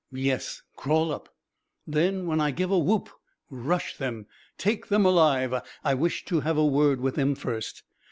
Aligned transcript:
"Yes, 0.11 0.63
crawl 0.75 1.11
up. 1.11 1.29
Then 1.85 2.25
when 2.25 2.41
I 2.41 2.49
give 2.49 2.71
a 2.71 2.79
whoop 2.79 3.07
rush 3.51 3.95
them. 3.97 4.25
Take 4.57 4.87
them 4.87 5.05
alive. 5.05 5.53
I 5.83 5.93
wish 5.93 6.25
to 6.25 6.39
have 6.39 6.57
a 6.57 6.65
word 6.65 6.99
with 7.01 7.13
them 7.13 7.35
first. 7.35 7.83